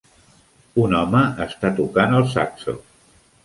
Un 0.83 0.95
home 1.01 1.21
està 1.47 1.73
tocant 1.83 2.19
el 2.23 2.29
saxo. 2.35 2.79